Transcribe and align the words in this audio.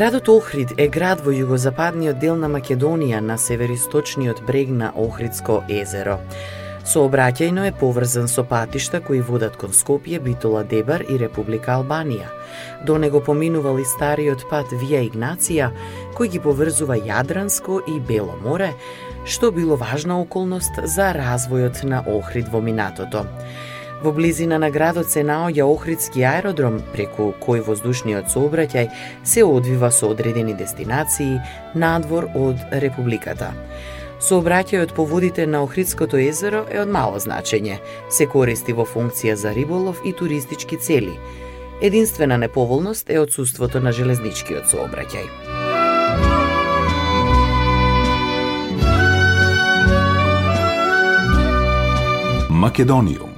Градот 0.00 0.28
Охрид 0.28 0.70
е 0.80 0.86
град 0.88 1.20
во 1.20 1.28
југозападниот 1.28 2.16
дел 2.22 2.38
на 2.40 2.48
Македонија 2.48 3.18
на 3.20 3.34
северисточниот 3.36 4.38
брег 4.48 4.70
на 4.72 4.86
Охридско 4.96 5.58
езеро. 5.68 6.14
Сообраќајно 6.88 7.66
е 7.68 7.74
поврзан 7.76 8.30
со 8.32 8.40
патишта 8.48 9.02
кои 9.04 9.20
водат 9.20 9.58
кон 9.60 9.76
Скопје, 9.76 10.22
Битола, 10.24 10.62
Дебар 10.64 11.04
и 11.04 11.18
Република 11.20 11.74
Албанија. 11.76 12.30
До 12.86 12.96
него 12.96 13.20
поминувал 13.20 13.76
и 13.76 13.84
стариот 13.84 14.46
пат 14.48 14.72
Вија 14.72 15.04
Игнација, 15.04 15.68
кој 16.16 16.32
ги 16.32 16.40
поврзува 16.40 16.96
Јадранско 16.96 17.82
и 17.84 18.00
Бело 18.00 18.40
море, 18.40 18.72
што 19.26 19.52
било 19.52 19.76
важна 19.76 20.16
околност 20.22 20.80
за 20.80 21.12
развојот 21.12 21.84
на 21.84 22.00
Охрид 22.08 22.48
во 22.48 22.64
минатото. 22.64 23.26
Во 24.02 24.12
близина 24.12 24.56
на 24.58 24.70
градот 24.72 25.10
се 25.12 25.20
наоѓа 25.20 25.66
Охридски 25.68 26.22
аеродром, 26.24 26.78
преку 26.94 27.34
кој 27.36 27.60
воздушниот 27.66 28.30
сообраќај 28.32 28.88
се 29.28 29.44
одвива 29.44 29.90
со 29.92 30.08
одредени 30.08 30.54
дестинации 30.56 31.36
надвор 31.74 32.30
од 32.32 32.56
Републиката. 32.72 33.52
Сообраќајот 34.24 34.94
по 34.96 35.04
водите 35.04 35.44
на 35.46 35.60
Охридското 35.66 36.16
езеро 36.16 36.64
е 36.72 36.80
од 36.80 36.88
мало 36.88 37.20
значење. 37.20 37.76
Се 38.08 38.24
користи 38.24 38.72
во 38.72 38.88
функција 38.88 39.36
за 39.36 39.52
риболов 39.52 40.00
и 40.04 40.12
туристички 40.16 40.80
цели. 40.80 41.12
Единствена 41.82 42.38
неповолност 42.38 43.10
е 43.10 43.20
отсутството 43.20 43.80
на 43.80 43.92
железничкиот 43.92 44.64
сообраќај. 44.72 45.28
Македонијум 52.48 53.29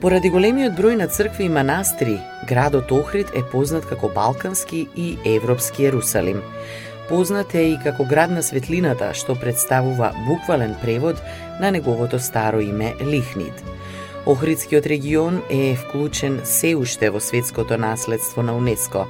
Поради 0.00 0.30
големиот 0.32 0.78
број 0.78 0.94
на 0.96 1.06
цркви 1.12 1.44
и 1.44 1.52
манастири, 1.52 2.14
градот 2.48 2.88
Охрид 2.88 3.28
е 3.36 3.42
познат 3.52 3.84
како 3.84 4.08
Балкански 4.08 4.86
и 4.96 5.18
Европски 5.28 5.84
Ерусалим. 5.84 6.38
Познат 7.10 7.52
е 7.54 7.66
и 7.74 7.76
како 7.84 8.06
град 8.08 8.32
на 8.32 8.40
светлината, 8.42 9.10
што 9.12 9.36
представува 9.36 10.14
буквален 10.24 10.72
превод 10.80 11.20
на 11.60 11.68
неговото 11.70 12.18
старо 12.18 12.64
име 12.64 12.94
Лихнид. 13.04 13.60
Охридскиот 14.24 14.86
регион 14.86 15.42
е 15.50 15.76
вклучен 15.76 16.40
се 16.44 16.72
уште 16.76 17.10
во 17.10 17.20
светското 17.20 17.76
наследство 17.76 18.42
на 18.42 18.56
УНЕСКО. 18.56 19.04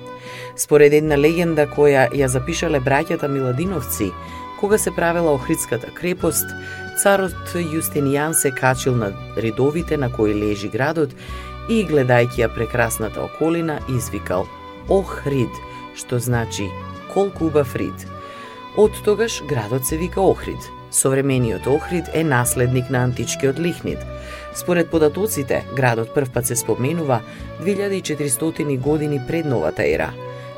Според 0.57 0.93
една 0.93 1.15
легенда 1.15 1.71
која 1.71 2.11
ја 2.11 2.27
запишале 2.27 2.83
браќата 2.83 3.31
Миладиновци, 3.31 4.11
кога 4.59 4.79
се 4.79 4.91
правела 4.91 5.35
Охридската 5.35 5.95
крепост, 5.95 6.47
царот 7.01 7.55
Јустинијан 7.55 8.35
се 8.37 8.51
качил 8.53 8.95
на 8.97 9.13
редовите 9.37 9.97
на 9.97 10.11
кои 10.13 10.35
лежи 10.35 10.69
градот 10.69 11.15
и, 11.69 11.81
гледајќи 11.89 12.43
ја 12.43 12.49
прекрасната 12.53 13.23
околина, 13.25 13.79
извикал 13.89 14.45
«Ох, 14.89 15.23
Рид», 15.27 15.55
што 15.97 16.19
значи 16.19 16.69
«Колку 17.15 17.47
убав 17.49 17.73
Рид». 17.77 18.05
Од 18.77 18.93
тогаш 19.05 19.41
градот 19.49 19.87
се 19.87 19.97
вика 19.97 20.21
Охрид. 20.21 20.61
Современиот 20.91 21.67
Охрид 21.67 22.11
е 22.13 22.25
наследник 22.25 22.91
на 22.91 23.05
античкиот 23.05 23.59
Лихнид. 23.59 23.99
Според 24.55 24.91
податоците, 24.91 25.65
градот 25.77 26.15
првпат 26.15 26.47
се 26.47 26.57
споменува 26.57 27.21
2400 27.63 28.79
години 28.79 29.21
пред 29.29 29.47
новата 29.47 29.83
ера. 29.89 30.13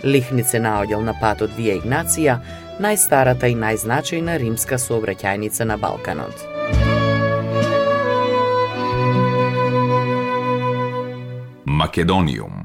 Лихнид 0.05 0.47
се 0.47 0.59
наоѓал 0.59 1.07
на 1.07 1.15
патот 1.21 1.55
Вија 1.55 1.79
Игнација, 1.79 2.41
најстарата 2.83 3.47
и 3.51 3.55
најзначајна 3.59 4.39
римска 4.43 4.79
сообраќајница 4.81 5.67
на 5.69 5.77
Балканот. 5.79 6.49
Македониум 11.65 12.62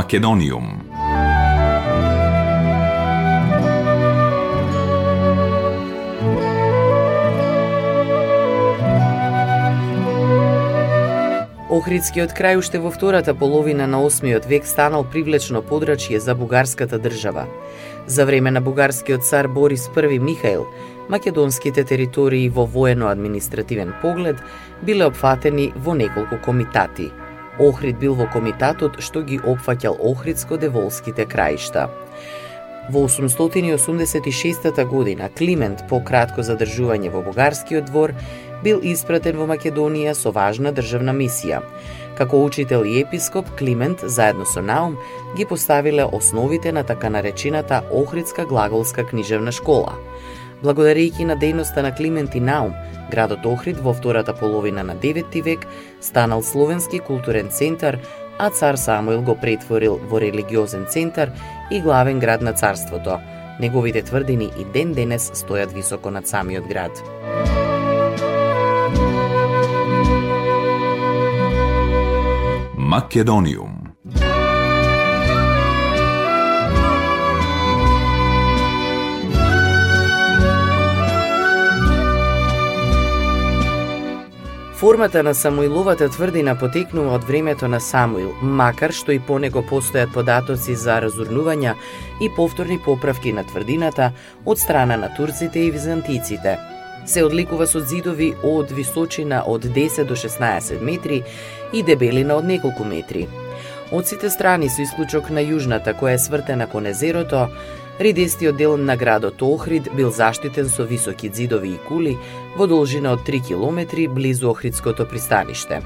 Македониум. 0.00 0.80
Охридскиот 11.68 12.32
крај 12.32 12.56
уште 12.56 12.80
во 12.80 12.88
втората 12.88 13.34
половина 13.34 13.84
на 13.86 14.00
8 14.00 14.48
век 14.48 14.64
станал 14.64 15.04
привлечно 15.04 15.60
подрачје 15.60 16.18
за 16.18 16.34
бугарската 16.34 16.96
држава. 16.98 17.44
За 18.06 18.24
време 18.24 18.50
на 18.50 18.62
бугарскиот 18.62 19.22
цар 19.22 19.48
Борис 19.48 19.90
I 19.94 20.18
Михаил, 20.18 20.66
македонските 21.10 21.84
територии 21.84 22.48
во 22.48 22.64
воено-административен 22.64 23.92
поглед 24.00 24.36
биле 24.80 25.04
опфатени 25.04 25.74
во 25.76 25.94
неколку 25.94 26.38
комитати. 26.38 27.12
Охрид 27.58 27.98
бил 27.98 28.14
во 28.14 28.26
комитатот 28.30 29.00
што 29.02 29.22
ги 29.22 29.38
опфаќал 29.38 29.98
Охридско-деволските 29.98 31.26
краишта. 31.26 31.90
Во 32.90 33.06
886 33.06 34.84
година 34.84 35.28
Климент 35.36 35.84
по 35.88 36.00
кратко 36.00 36.42
задржување 36.42 37.10
во 37.10 37.22
бугарскиот 37.22 37.84
двор 37.86 38.14
бил 38.64 38.80
испратен 38.82 39.36
во 39.38 39.46
Македонија 39.46 40.14
со 40.14 40.32
важна 40.32 40.72
државна 40.72 41.12
мисија. 41.12 41.60
Како 42.18 42.42
учител 42.44 42.84
и 42.84 42.98
епископ, 43.00 43.46
Климент, 43.58 44.02
заедно 44.02 44.44
со 44.44 44.60
Наум, 44.60 44.96
ги 45.36 45.44
поставиле 45.44 46.04
основите 46.04 46.72
на 46.72 46.82
така 46.84 47.10
наречената 47.10 47.82
Охридска 47.92 48.44
глаголска 48.44 49.06
книжевна 49.06 49.52
школа. 49.52 49.94
Благодарејќи 50.60 51.24
на 51.24 51.36
дејноста 51.40 51.80
на 51.82 51.90
Климент 51.96 52.34
и 52.36 52.40
Наум, 52.40 52.74
градот 53.10 53.46
Охрид 53.48 53.78
во 53.80 53.94
втората 53.96 54.34
половина 54.36 54.84
на 54.84 54.96
9 54.96 55.42
век 55.42 55.64
станал 56.00 56.42
словенски 56.42 56.98
културен 56.98 57.48
центар, 57.48 57.98
а 58.38 58.50
цар 58.50 58.76
Самуил 58.76 59.22
го 59.22 59.34
претворил 59.34 59.96
во 59.96 60.20
религиозен 60.20 60.86
центар 60.86 61.32
и 61.70 61.80
главен 61.80 62.20
град 62.20 62.42
на 62.42 62.52
царството. 62.52 63.20
Неговите 63.60 64.02
тврдини 64.02 64.50
и 64.58 64.64
ден 64.64 64.92
денес 64.92 65.30
стојат 65.32 65.72
високо 65.72 66.10
над 66.10 66.28
самиот 66.28 66.68
град. 66.68 66.92
Македониум. 72.76 73.79
Формата 84.80 85.22
на 85.22 85.34
Самуиловата 85.34 86.06
тврдина 86.08 86.54
потекнува 86.56 87.18
од 87.18 87.24
времето 87.28 87.68
на 87.68 87.80
Самуил, 87.84 88.30
макар 88.40 88.94
што 88.96 89.12
и 89.12 89.18
по 89.20 89.36
него 89.36 89.60
постојат 89.60 90.14
податоци 90.14 90.72
за 90.72 90.96
разурнувања 91.04 91.74
и 92.24 92.30
повторни 92.36 92.78
поправки 92.80 93.32
на 93.36 93.44
тврдината 93.44 94.08
од 94.46 94.58
страна 94.58 94.96
на 94.96 95.12
турците 95.12 95.66
и 95.66 95.70
византиците 95.70 96.56
се 97.06 97.24
одликува 97.24 97.66
со 97.66 97.80
зидови 97.80 98.30
од 98.42 98.72
височина 98.72 99.42
од 99.46 99.64
10 99.64 100.08
до 100.08 100.16
16 100.16 100.80
метри 100.80 101.22
и 101.72 101.82
дебелина 101.82 102.36
од 102.36 102.44
неколку 102.44 102.84
метри. 102.84 103.26
Од 103.92 104.06
сите 104.06 104.30
страни, 104.30 104.68
со 104.70 104.82
исклучок 104.82 105.30
на 105.34 105.42
јужната, 105.42 105.96
која 105.98 106.14
е 106.14 106.22
свртена 106.22 106.66
кон 106.70 106.86
езерото, 106.86 107.48
Ридестиот 108.00 108.56
дел 108.56 108.78
на 108.78 108.96
градот 108.96 109.42
Охрид 109.42 109.88
бил 109.94 110.10
заштитен 110.10 110.70
со 110.70 110.84
високи 110.84 111.30
зидови 111.34 111.74
и 111.74 111.78
кули 111.88 112.16
во 112.56 112.66
должина 112.66 113.12
од 113.12 113.28
3 113.28 113.48
километри 113.48 114.06
близу 114.08 114.48
Охридското 114.50 115.04
пристаниште. 115.04 115.82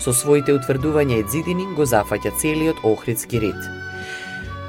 Со 0.00 0.14
своите 0.16 0.54
утврдувања 0.56 1.20
и 1.20 1.26
зидини 1.28 1.66
го 1.76 1.84
зафаќа 1.84 2.32
целиот 2.40 2.80
Охридски 2.82 3.40
рид. 3.44 3.68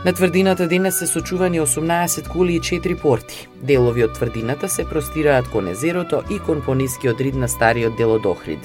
На 0.04 0.12
тврдината 0.12 0.68
денес 0.68 1.00
се 1.00 1.08
сочувани 1.08 1.62
18 1.62 2.28
кули 2.28 2.60
и 2.60 2.60
4 2.60 3.00
порти. 3.02 3.48
Делови 3.62 4.04
од 4.04 4.20
тврдината 4.20 4.68
се 4.70 4.84
простираат 4.84 5.48
кон 5.48 5.72
езерото 5.72 6.24
и 6.30 6.40
кон 6.40 6.62
понискиот 6.62 7.22
рид 7.22 7.36
на 7.36 7.48
стариот 7.48 7.96
дел 7.96 8.12
од 8.12 8.26
Охрид. 8.26 8.60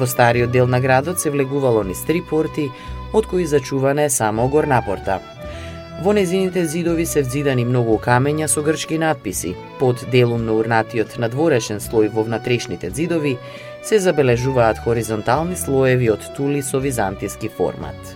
Во 0.00 0.06
стариот 0.06 0.50
дел 0.50 0.66
на 0.66 0.80
градот 0.80 1.20
се 1.20 1.30
влегувало 1.30 1.84
низ 1.84 2.00
три 2.08 2.24
порти, 2.30 2.70
од 3.12 3.26
кои 3.26 3.44
зачувана 3.46 4.08
е 4.08 4.10
само 4.10 4.48
горна 4.48 4.80
порта. 4.80 5.20
Во 6.02 6.12
незините 6.12 6.66
зидови 6.66 7.06
се 7.06 7.22
взидани 7.24 7.64
многу 7.64 7.96
камења 8.04 8.50
со 8.52 8.62
грчки 8.62 8.98
надписи. 9.00 9.54
Под 9.80 10.04
делумно 10.12 10.58
урнатиот 10.60 11.16
надворешен 11.22 11.80
слој 11.80 12.10
во 12.12 12.26
внатрешните 12.26 12.90
зидови 12.90 13.38
се 13.82 13.98
забележуваат 14.04 14.84
хоризонтални 14.84 15.56
слоеви 15.56 16.12
од 16.12 16.28
тули 16.36 16.62
со 16.62 16.84
византиски 16.84 17.48
формат. 17.48 18.15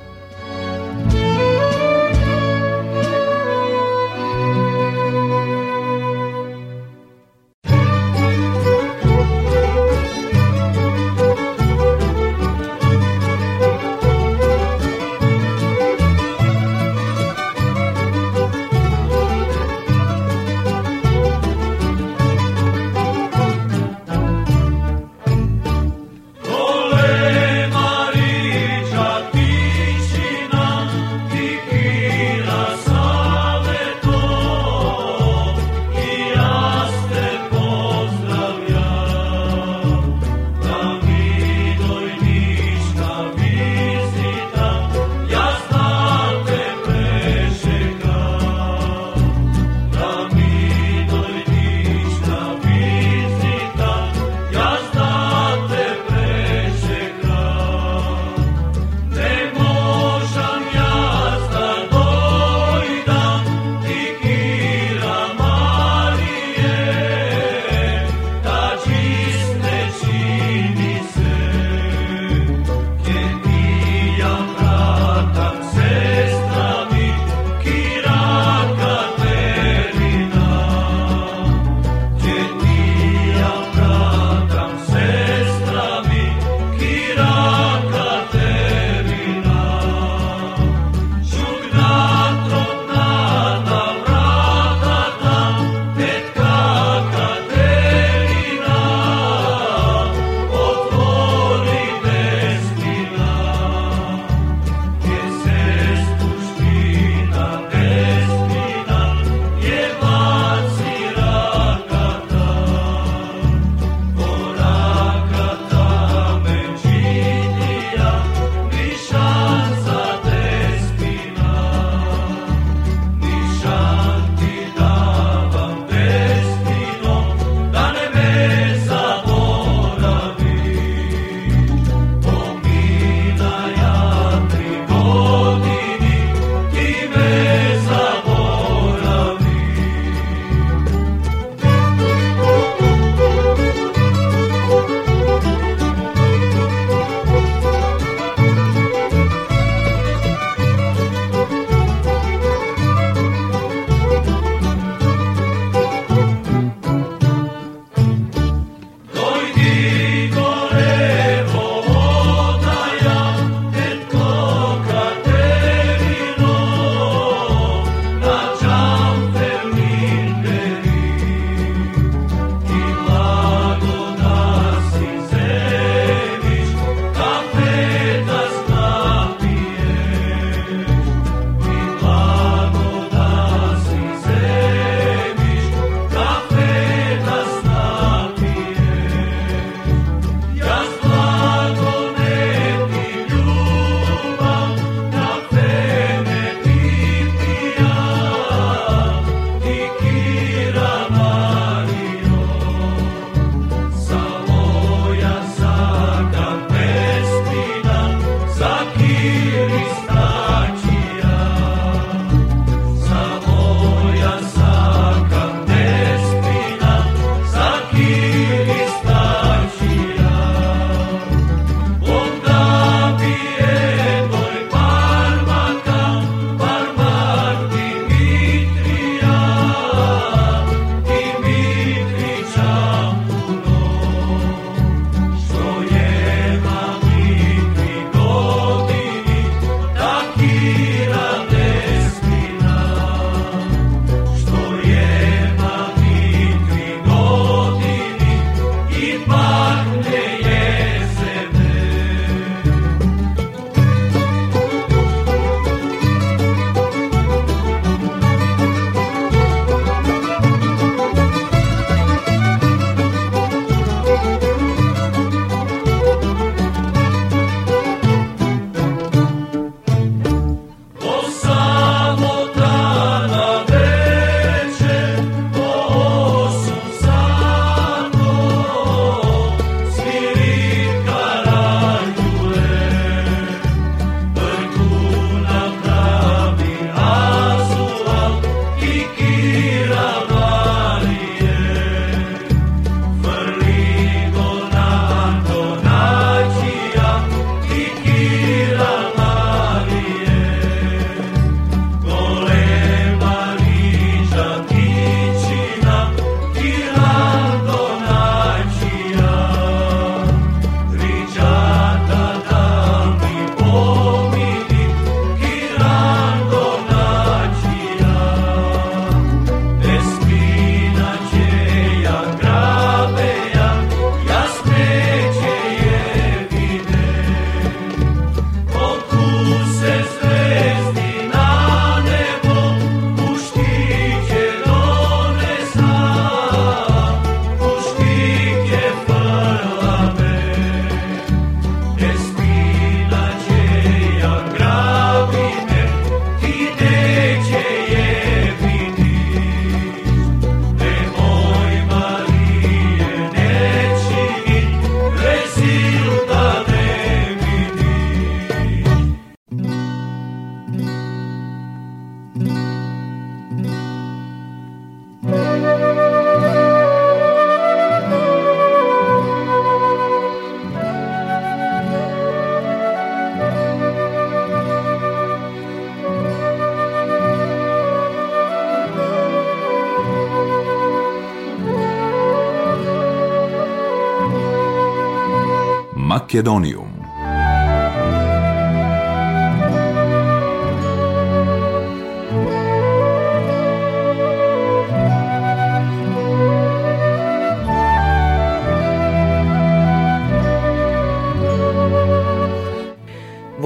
Македониум 386.31 386.90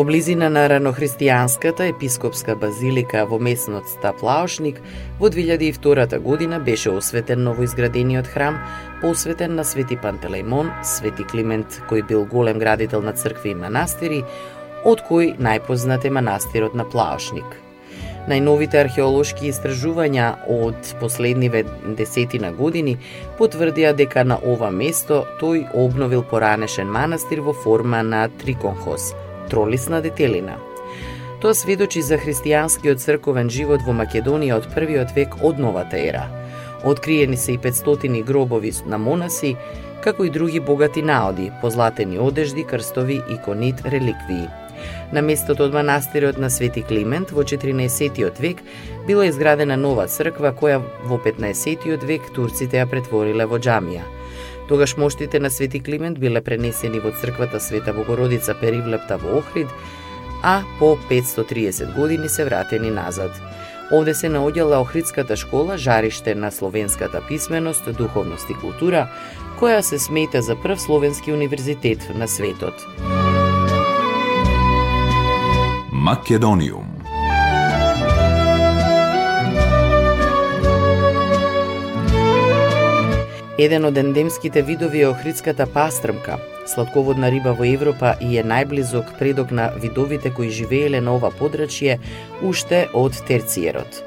Во 0.05 0.09
близина 0.11 0.51
на 0.53 0.67
ранохристијанската 0.69 1.87
епископска 1.89 2.53
базилика 2.61 3.23
во 3.25 3.39
местност 3.41 3.95
Стаплаошник, 3.95 4.83
во 5.17 5.31
2002 5.33 6.19
година 6.21 6.59
беше 6.61 6.91
осветен 6.91 7.41
новоизградениот 7.47 8.27
храм, 8.27 8.59
посветен 9.01 9.55
на 9.55 9.65
Свети 9.65 9.97
Пантелеймон, 9.97 10.69
Свети 10.85 11.25
Климент, 11.25 11.81
кој 11.89 12.05
бил 12.05 12.27
голем 12.27 12.61
градител 12.61 13.01
на 13.01 13.17
цркви 13.17 13.55
и 13.55 13.57
манастири, 13.57 14.21
од 14.85 15.01
кој 15.09 15.39
најпознат 15.41 16.05
е 16.05 16.13
манастирот 16.13 16.77
на 16.77 16.85
Плаошник. 16.85 17.57
Најновите 18.29 18.85
археолошки 18.85 19.49
истражувања 19.49 20.35
од 20.53 20.97
последниве 21.01 21.65
десетина 21.97 22.53
години 22.53 22.99
потврдија 23.41 23.97
дека 23.97 24.29
на 24.29 24.37
ова 24.37 24.69
место 24.69 25.25
тој 25.41 25.71
обновил 25.73 26.29
поранешен 26.29 26.93
манастир 26.93 27.41
во 27.41 27.57
форма 27.57 28.05
на 28.05 28.29
триконхос– 28.29 29.15
тролисна 29.51 30.01
детелина. 30.03 30.57
Тоа 31.41 31.55
сведочи 31.55 32.01
за 32.03 32.17
христијанскиот 32.17 33.03
црковен 33.03 33.51
живот 33.53 33.83
во 33.85 33.93
Македонија 33.93 34.63
од 34.63 34.69
првиот 34.73 35.13
век 35.17 35.37
од 35.45 35.59
новата 35.61 35.99
ера. 36.01 36.25
Откриени 36.85 37.37
се 37.37 37.53
и 37.53 37.59
500 37.59 38.23
гробови 38.25 38.73
на 38.87 38.99
монаси, 38.99 39.57
како 40.05 40.25
и 40.25 40.31
други 40.31 40.61
богати 40.61 41.03
наоди, 41.03 41.51
позлатени 41.61 42.19
одежди, 42.19 42.65
крстови, 42.65 43.21
иконит, 43.31 43.85
реликвии. 43.85 44.49
На 45.13 45.23
местото 45.23 45.65
од 45.69 45.73
манастирот 45.77 46.39
на 46.39 46.51
Свети 46.51 46.83
Климент 46.83 47.31
во 47.31 47.45
14 47.45 48.41
век 48.41 48.65
била 49.07 49.27
изградена 49.27 49.77
нова 49.77 50.07
црква 50.09 50.53
која 50.53 50.83
во 51.05 51.21
15 51.21 52.05
век 52.05 52.33
турците 52.35 52.81
ја 52.81 52.89
претвориле 52.91 53.47
во 53.47 53.59
џамија. 53.59 54.14
Тогаш 54.69 54.97
моштите 54.97 55.41
на 55.41 55.51
Свети 55.51 55.81
Климент 55.81 56.19
биле 56.19 56.41
пренесени 56.41 57.01
во 57.01 57.13
црквата 57.13 57.61
Света 57.61 57.93
Богородица 57.93 58.55
Перивлепта 58.55 59.19
во 59.19 59.39
Охрид, 59.39 59.69
а 60.43 60.63
по 60.79 60.97
530 61.11 61.95
години 61.95 62.29
се 62.29 62.45
вратени 62.45 62.91
назад. 62.91 63.33
Овде 63.93 64.15
се 64.15 64.31
наоѓала 64.33 64.81
Охридската 64.81 65.37
школа, 65.37 65.77
жариште 65.77 66.35
на 66.35 66.51
словенската 66.51 67.21
писменост, 67.29 67.97
духовност 67.97 68.51
и 68.51 68.55
култура, 68.55 69.09
која 69.61 69.81
се 69.81 69.99
смета 69.99 70.43
за 70.43 70.57
прв 70.57 70.81
словенски 70.81 71.33
универзитет 71.33 72.09
на 72.15 72.29
светот. 72.29 72.75
Македониум 75.93 76.94
Еден 83.59 83.85
од 83.87 83.99
ендемските 83.99 84.63
видови 84.67 85.05
е 85.05 85.09
охридската 85.09 85.67
пастрмка, 85.71 86.41
сладководна 86.67 87.29
риба 87.31 87.53
во 87.55 87.69
Европа 87.71 88.17
и 88.21 88.35
е 88.35 88.43
најблизок 88.43 89.13
предок 89.19 89.53
на 89.55 89.69
видовите 89.79 90.33
кои 90.35 90.51
живееле 90.51 91.01
на 91.01 91.15
ова 91.15 91.31
подрачје 91.31 92.01
уште 92.43 92.89
од 92.93 93.15
терциерот. 93.29 94.03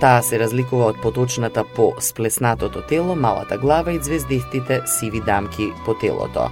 Таа 0.00 0.22
се 0.24 0.40
разликува 0.40 0.88
од 0.94 1.02
поточната 1.02 1.64
по 1.76 1.92
сплеснатото 2.00 2.86
тело, 2.88 3.14
малата 3.14 3.58
глава 3.58 3.92
и 3.92 4.00
звездистите 4.00 4.80
сиви 4.86 5.20
дамки 5.20 5.68
по 5.84 5.92
телото. 6.00 6.48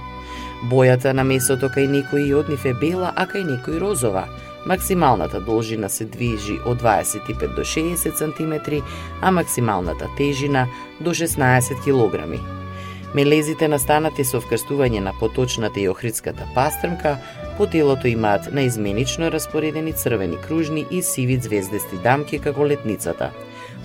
Бојата 0.69 1.17
на 1.17 1.25
месото 1.25 1.73
кај 1.73 1.89
некои 1.89 2.33
од 2.33 2.49
нив 2.49 2.65
е 2.65 2.77
бела, 2.77 3.09
а 3.15 3.25
кај 3.25 3.49
некои 3.55 3.81
розова– 3.81 4.29
Максималната 4.65 5.39
должина 5.41 5.89
се 5.89 6.05
движи 6.05 6.59
од 6.65 6.81
25 6.81 7.55
до 7.55 7.61
60 7.61 8.17
см, 8.17 8.81
а 9.21 9.31
максималната 9.31 10.07
тежина 10.17 10.67
до 10.99 11.09
16 11.09 11.75
кг. 11.83 12.39
Мелезите 13.15 13.67
настанати 13.71 14.25
со 14.27 14.41
вкрстување 14.43 14.99
на 14.99 15.13
поточната 15.19 15.79
и 15.79 15.87
охридската 15.87 16.47
пастрмка 16.55 17.17
по 17.57 17.67
телото 17.67 18.07
имаат 18.07 18.49
наизменично 18.53 19.31
распоредени 19.31 19.93
црвени 19.93 20.37
кружни 20.47 20.85
и 20.91 21.01
сиви 21.01 21.37
звездести 21.39 22.01
дамки 22.03 22.39
како 22.39 22.65
летницата. 22.65 23.31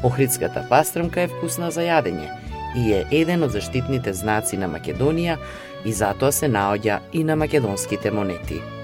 Охридската 0.02 0.64
пастрмка 0.68 1.20
е 1.20 1.28
вкусна 1.28 1.70
за 1.70 1.86
јадење 1.86 2.26
и 2.76 2.92
е 2.92 3.06
еден 3.10 3.44
од 3.46 3.52
заштитните 3.54 4.12
знаци 4.12 4.56
на 4.56 4.66
Македонија 4.66 5.38
и 5.84 5.92
затоа 5.92 6.32
се 6.32 6.48
наоѓа 6.48 6.98
и 7.12 7.24
на 7.24 7.36
македонските 7.36 8.10
монети. 8.10 8.79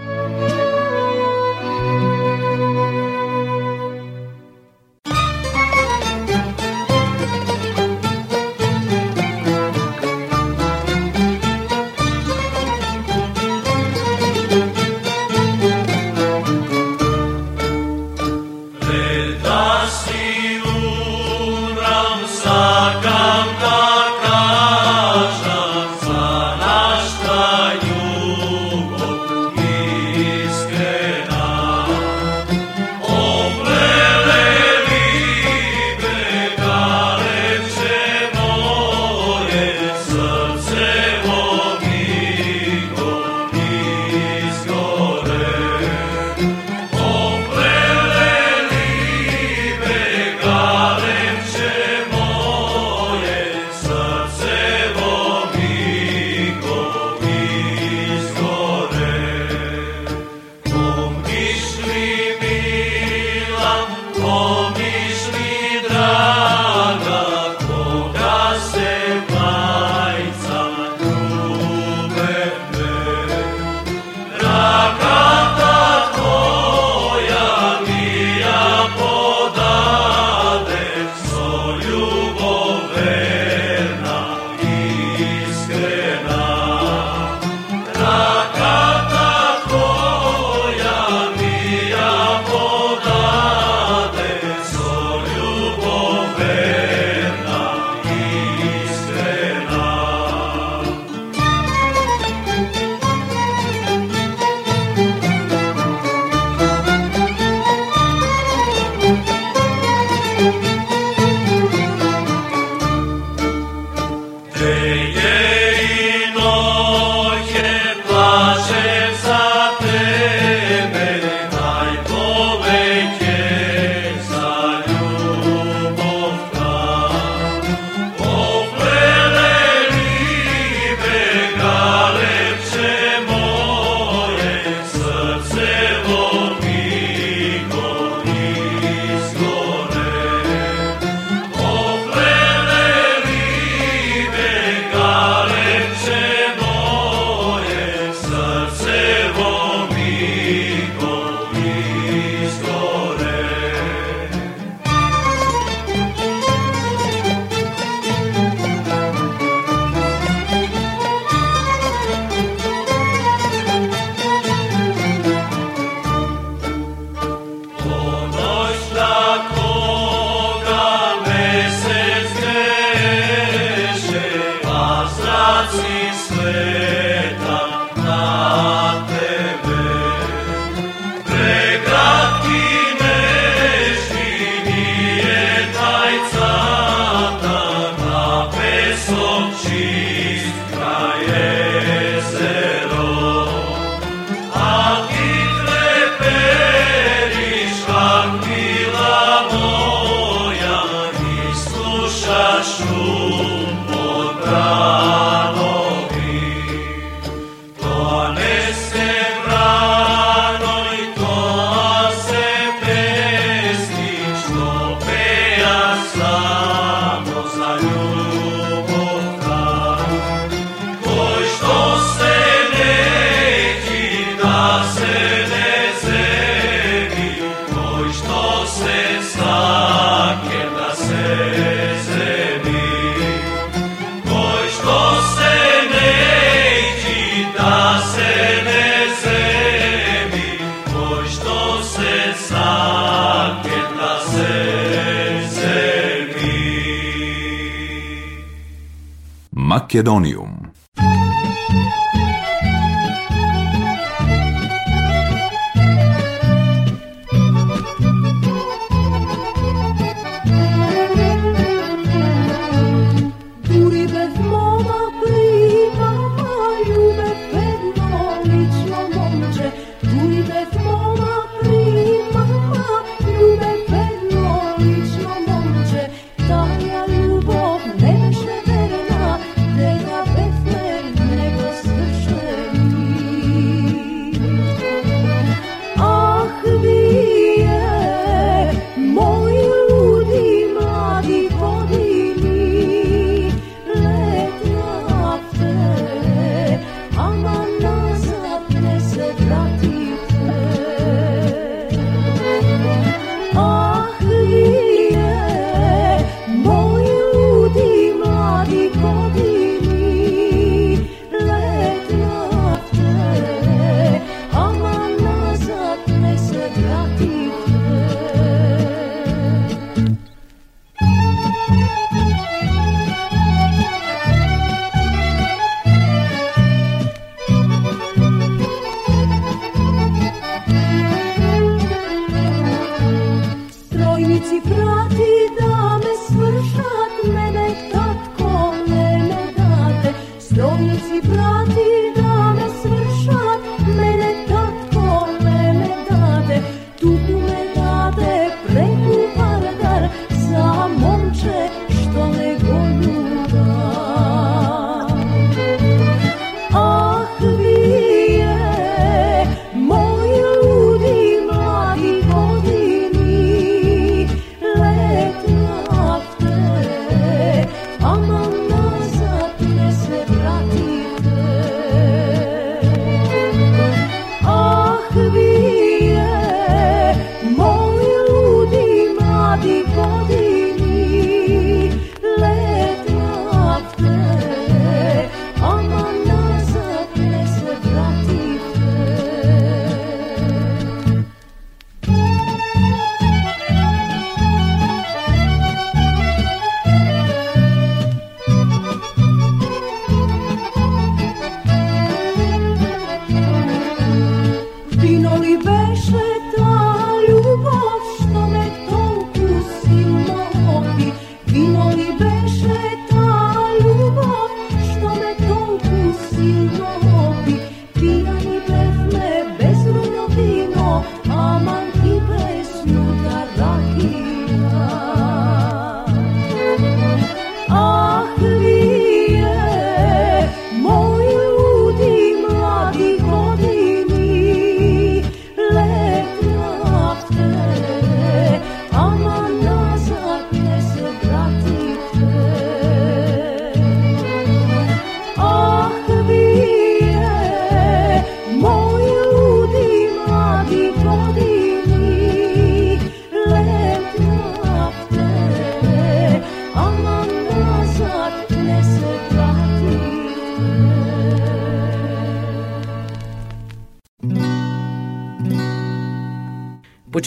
Македониум. 249.77 250.66